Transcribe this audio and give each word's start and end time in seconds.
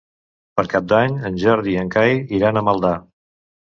Per 0.59 0.63
Cap 0.71 0.87
d'Any 0.93 1.19
en 1.29 1.37
Jordi 1.45 1.75
i 1.75 1.79
en 1.83 1.93
Cai 1.99 2.17
iran 2.39 2.59
a 2.59 2.65
Maldà. 2.71 2.95